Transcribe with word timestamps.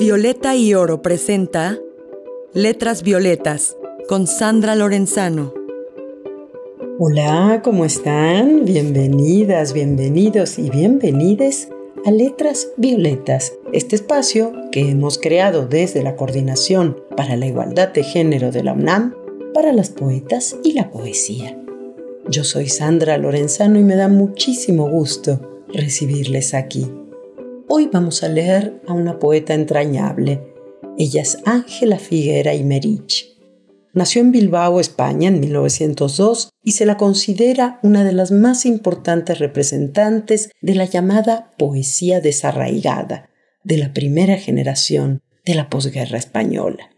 Violeta 0.00 0.56
y 0.56 0.72
Oro 0.72 1.02
presenta 1.02 1.78
Letras 2.54 3.02
Violetas 3.02 3.76
con 4.08 4.26
Sandra 4.26 4.74
Lorenzano. 4.74 5.52
Hola, 6.98 7.60
¿cómo 7.62 7.84
están? 7.84 8.64
Bienvenidas, 8.64 9.74
bienvenidos 9.74 10.58
y 10.58 10.70
bienvenides 10.70 11.68
a 12.06 12.12
Letras 12.12 12.68
Violetas, 12.78 13.52
este 13.74 13.96
espacio 13.96 14.54
que 14.72 14.88
hemos 14.88 15.18
creado 15.18 15.66
desde 15.66 16.02
la 16.02 16.16
Coordinación 16.16 16.96
para 17.14 17.36
la 17.36 17.44
Igualdad 17.44 17.90
de 17.90 18.02
Género 18.02 18.52
de 18.52 18.64
la 18.64 18.72
UNAM 18.72 19.14
para 19.52 19.70
las 19.74 19.90
poetas 19.90 20.56
y 20.64 20.72
la 20.72 20.90
poesía. 20.90 21.58
Yo 22.26 22.44
soy 22.44 22.70
Sandra 22.70 23.18
Lorenzano 23.18 23.78
y 23.78 23.82
me 23.82 23.96
da 23.96 24.08
muchísimo 24.08 24.88
gusto 24.88 25.62
recibirles 25.74 26.54
aquí. 26.54 26.90
Hoy 27.72 27.88
vamos 27.92 28.24
a 28.24 28.28
leer 28.28 28.82
a 28.88 28.94
una 28.94 29.20
poeta 29.20 29.54
entrañable. 29.54 30.42
Ella 30.98 31.22
es 31.22 31.38
Ángela 31.44 32.00
Figuera 32.00 32.52
y 32.52 32.64
Merich. 32.64 33.38
Nació 33.94 34.22
en 34.22 34.32
Bilbao, 34.32 34.80
España, 34.80 35.28
en 35.28 35.38
1902 35.38 36.50
y 36.64 36.72
se 36.72 36.84
la 36.84 36.96
considera 36.96 37.78
una 37.84 38.02
de 38.02 38.10
las 38.10 38.32
más 38.32 38.66
importantes 38.66 39.38
representantes 39.38 40.50
de 40.60 40.74
la 40.74 40.84
llamada 40.84 41.54
poesía 41.58 42.20
desarraigada, 42.20 43.30
de 43.62 43.78
la 43.78 43.92
primera 43.92 44.36
generación 44.36 45.22
de 45.44 45.54
la 45.54 45.70
posguerra 45.70 46.18
española. 46.18 46.90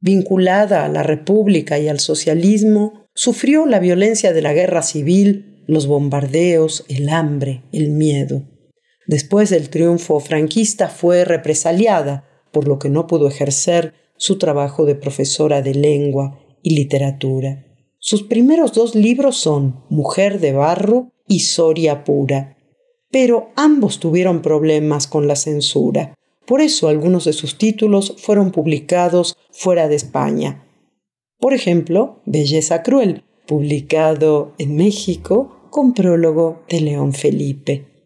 Vinculada 0.00 0.86
a 0.86 0.88
la 0.88 1.02
República 1.02 1.78
y 1.78 1.88
al 1.88 2.00
socialismo, 2.00 3.06
sufrió 3.14 3.66
la 3.66 3.80
violencia 3.80 4.32
de 4.32 4.40
la 4.40 4.54
guerra 4.54 4.80
civil, 4.80 5.62
los 5.66 5.86
bombardeos, 5.86 6.86
el 6.88 7.10
hambre, 7.10 7.64
el 7.70 7.90
miedo. 7.90 8.46
Después 9.08 9.48
del 9.48 9.70
triunfo 9.70 10.20
franquista 10.20 10.88
fue 10.88 11.24
represaliada, 11.24 12.28
por 12.52 12.68
lo 12.68 12.78
que 12.78 12.90
no 12.90 13.06
pudo 13.06 13.26
ejercer 13.26 13.94
su 14.18 14.36
trabajo 14.36 14.84
de 14.84 14.96
profesora 14.96 15.62
de 15.62 15.74
lengua 15.74 16.38
y 16.62 16.76
literatura. 16.76 17.64
Sus 17.98 18.22
primeros 18.22 18.74
dos 18.74 18.94
libros 18.94 19.38
son 19.38 19.82
Mujer 19.88 20.40
de 20.40 20.52
Barro 20.52 21.10
y 21.26 21.40
Soria 21.40 22.04
Pura, 22.04 22.58
pero 23.10 23.48
ambos 23.56 23.98
tuvieron 23.98 24.42
problemas 24.42 25.06
con 25.06 25.26
la 25.26 25.36
censura. 25.36 26.14
Por 26.46 26.60
eso 26.60 26.88
algunos 26.88 27.24
de 27.24 27.32
sus 27.32 27.56
títulos 27.56 28.14
fueron 28.18 28.52
publicados 28.52 29.38
fuera 29.50 29.88
de 29.88 29.96
España. 29.96 30.66
Por 31.38 31.54
ejemplo, 31.54 32.20
Belleza 32.26 32.82
Cruel, 32.82 33.24
publicado 33.46 34.52
en 34.58 34.76
México 34.76 35.68
con 35.70 35.94
prólogo 35.94 36.62
de 36.68 36.82
León 36.82 37.14
Felipe. 37.14 37.97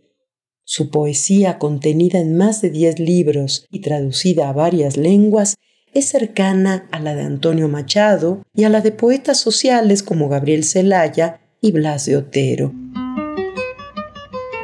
Su 0.64 0.90
poesía, 0.90 1.58
contenida 1.58 2.18
en 2.18 2.36
más 2.36 2.60
de 2.62 2.70
diez 2.70 2.98
libros 2.98 3.66
y 3.70 3.80
traducida 3.80 4.48
a 4.48 4.52
varias 4.52 4.96
lenguas, 4.96 5.56
es 5.92 6.08
cercana 6.08 6.88
a 6.90 6.98
la 7.00 7.14
de 7.14 7.22
Antonio 7.22 7.68
Machado 7.68 8.42
y 8.54 8.64
a 8.64 8.70
la 8.70 8.80
de 8.80 8.90
poetas 8.92 9.38
sociales 9.38 10.02
como 10.02 10.28
Gabriel 10.28 10.64
Celaya 10.64 11.40
y 11.60 11.70
Blas 11.72 12.06
de 12.06 12.16
Otero. 12.16 12.72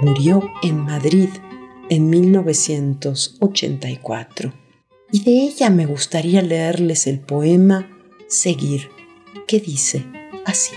Murió 0.01 0.43
en 0.63 0.79
Madrid 0.79 1.29
en 1.91 2.09
1984. 2.09 4.55
Y 5.11 5.25
de 5.25 5.31
ella 5.31 5.71
me 5.71 5.87
gustaría 5.87 6.43
leerles 6.43 7.07
el 7.07 7.21
poema 7.21 7.89
Seguir, 8.29 8.91
que 9.47 9.59
dice 9.59 10.05
así. 10.45 10.75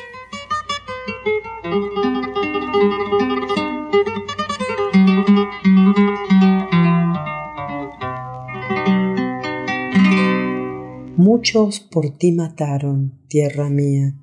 Muchos 11.18 11.80
por 11.80 12.10
ti 12.10 12.32
mataron, 12.32 13.14
tierra 13.28 13.70
mía, 13.70 14.16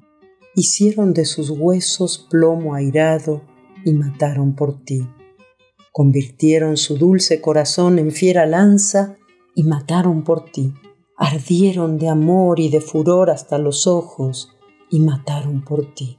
hicieron 0.54 1.14
de 1.14 1.24
sus 1.24 1.50
huesos 1.50 2.26
plomo 2.30 2.74
airado 2.74 3.42
y 3.84 3.92
mataron 3.92 4.54
por 4.54 4.82
ti. 4.84 5.06
Convirtieron 5.92 6.76
su 6.76 6.96
dulce 6.98 7.40
corazón 7.40 7.98
en 7.98 8.10
fiera 8.10 8.46
lanza 8.46 9.16
y 9.54 9.62
mataron 9.62 10.24
por 10.24 10.50
ti. 10.50 10.74
Ardieron 11.16 11.98
de 11.98 12.08
amor 12.08 12.60
y 12.60 12.68
de 12.68 12.80
furor 12.80 13.30
hasta 13.30 13.58
los 13.58 13.86
ojos 13.86 14.56
y 14.90 15.00
mataron 15.00 15.64
por 15.64 15.94
ti. 15.94 16.16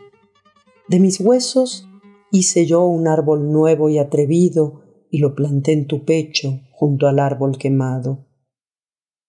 De 0.88 1.00
mis 1.00 1.20
huesos 1.20 1.88
hice 2.32 2.66
yo 2.66 2.86
un 2.86 3.08
árbol 3.08 3.52
nuevo 3.52 3.90
y 3.90 4.00
atrevido 4.00 4.82
y 5.10 5.20
lo 5.20 5.36
planté 5.36 5.74
en 5.74 5.88
tu 5.88 6.06
pecho 6.06 6.62
junto 6.72 7.08
al 7.08 7.20
árbol 7.20 7.58
quemado 7.58 8.30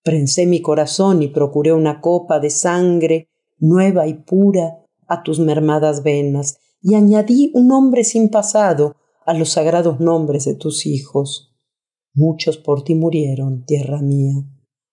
Prensé 0.03 0.47
mi 0.47 0.63
corazón 0.63 1.23
y 1.23 1.29
procuré 1.29 1.73
una 1.73 2.01
copa 2.01 2.41
de 2.41 2.49
sangre 2.49 3.29
nueva 3.59 4.07
y 4.07 4.15
pura 4.15 4.87
a 5.07 5.23
tus 5.23 5.39
mermadas 5.39 6.03
venas, 6.03 6.59
y 6.81 6.95
añadí 6.95 7.51
un 7.55 7.69
nombre 7.69 8.05
sin 8.05 8.31
pasado 8.31 8.97
a 9.27 9.35
los 9.35 9.51
sagrados 9.51 10.01
nombres 10.01 10.47
de 10.47 10.55
tus 10.55 10.87
hijos. 10.87 11.55
Muchos 12.15 12.57
por 12.57 12.83
ti 12.83 12.95
murieron, 12.95 13.67
tierra 13.67 14.01
mía, 14.01 14.35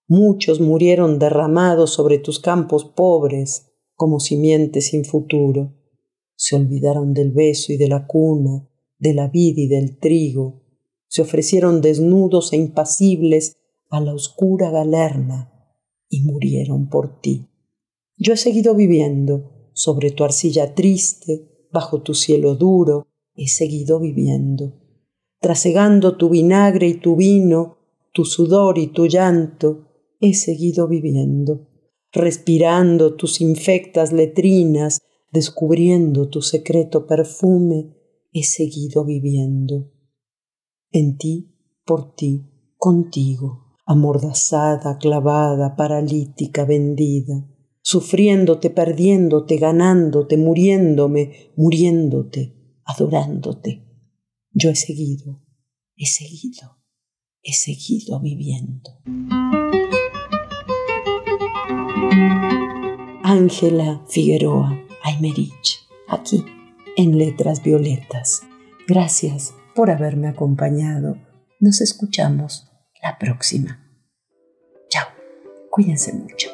muchos 0.07 0.59
murieron 0.59 1.17
derramados 1.19 1.91
sobre 1.91 2.19
tus 2.19 2.39
campos 2.39 2.83
pobres, 2.83 3.71
como 3.95 4.19
simientes 4.19 4.87
sin 4.87 5.05
futuro. 5.05 5.73
Se 6.35 6.57
olvidaron 6.57 7.13
del 7.13 7.31
beso 7.31 7.71
y 7.71 7.77
de 7.77 7.87
la 7.87 8.05
cuna, 8.05 8.67
de 8.99 9.13
la 9.13 9.29
vid 9.29 9.57
y 9.57 9.67
del 9.69 9.97
trigo, 9.97 10.63
se 11.07 11.22
ofrecieron 11.22 11.81
desnudos 11.81 12.53
e 12.53 12.57
impasibles 12.57 13.57
a 13.90 14.01
la 14.01 14.13
oscura 14.13 14.69
galerna 14.69 15.53
y 16.09 16.22
murieron 16.22 16.90
por 16.90 17.22
ti. 17.22 17.47
Yo 18.18 18.34
he 18.34 18.38
seguido 18.38 18.75
viviendo 18.75 19.69
sobre 19.73 20.12
tu 20.12 20.23
arcilla 20.23 20.73
triste, 20.73 21.67
bajo 21.72 22.01
tu 22.01 22.13
cielo 22.13 22.56
duro, 22.56 23.07
he 23.35 23.47
seguido 23.47 24.00
viviendo, 24.00 24.73
trasegando 25.40 26.17
tu 26.17 26.29
vinagre 26.29 26.88
y 26.88 26.94
tu 26.96 27.16
vino, 27.16 27.78
tu 28.12 28.25
sudor 28.25 28.79
y 28.79 28.88
tu 28.88 29.06
llanto, 29.06 29.88
he 30.19 30.34
seguido 30.34 30.88
viviendo, 30.88 31.67
respirando 32.12 33.16
tus 33.16 33.41
infectas 33.41 34.12
letrinas, 34.12 35.01
descubriendo 35.31 36.29
tu 36.29 36.41
secreto 36.41 37.06
perfume, 37.06 37.94
he 38.34 38.44
seguido 38.44 39.06
viviendo. 39.06 39.91
En 40.91 41.17
ti, 41.17 41.53
por 41.85 42.15
ti, 42.15 42.45
contigo 42.77 43.67
amordazada, 43.87 44.97
clavada, 44.97 45.75
paralítica, 45.75 46.65
vendida, 46.65 47.47
sufriéndote, 47.81 48.69
perdiéndote, 48.69 49.57
ganándote, 49.57 50.35
muriéndome, 50.37 51.51
muriéndote, 51.55 52.53
adorándote. 52.83 53.85
Yo 54.51 54.69
he 54.69 54.75
seguido, 54.75 55.41
he 55.95 56.05
seguido, 56.05 56.77
he 57.41 57.53
seguido 57.53 58.19
viviendo. 58.19 58.91
Ángela 63.23 64.03
Figueroa 64.09 64.85
Aymerich, 65.03 65.79
aquí 66.09 66.43
en 66.97 67.17
Letras 67.17 67.63
Violetas. 67.63 68.41
Gracias 68.85 69.53
por 69.77 69.91
haberme 69.91 70.27
acompañado. 70.27 71.17
Nos 71.59 71.81
escuchamos 71.81 72.67
la 73.03 73.19
próxima. 73.19 73.79
Chao, 74.89 75.05
cuídense 75.69 76.13
mucho. 76.13 76.49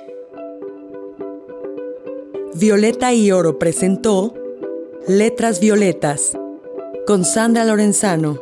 Violeta 2.54 3.14
y 3.14 3.32
Oro 3.32 3.58
presentó 3.58 4.34
Letras 5.08 5.62
Violetas 5.62 6.38
con 7.08 7.24
Sandra 7.24 7.64
Lorenzano. 7.64 8.42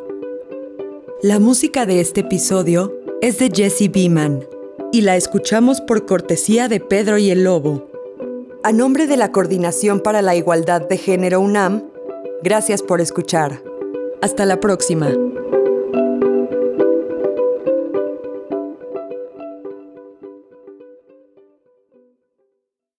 La 1.22 1.38
música 1.38 1.86
de 1.86 2.00
este 2.00 2.22
episodio 2.22 2.92
es 3.20 3.38
de 3.38 3.52
Jesse 3.54 3.88
Beeman 3.88 4.44
y 4.90 5.02
la 5.02 5.14
escuchamos 5.14 5.80
por 5.80 6.06
cortesía 6.06 6.66
de 6.66 6.80
Pedro 6.80 7.18
y 7.18 7.30
el 7.30 7.44
Lobo. 7.44 7.88
A 8.64 8.72
nombre 8.72 9.06
de 9.06 9.16
la 9.16 9.30
Coordinación 9.30 10.00
para 10.00 10.22
la 10.22 10.34
Igualdad 10.34 10.88
de 10.88 10.98
Género 10.98 11.38
UNAM, 11.38 11.84
gracias 12.42 12.82
por 12.82 13.00
escuchar. 13.00 13.71
Hasta 14.22 14.46
la 14.46 14.60
próxima. 14.60 15.08